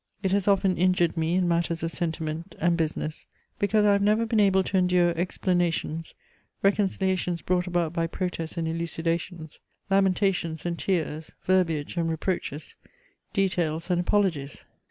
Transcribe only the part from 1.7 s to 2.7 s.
of sentiment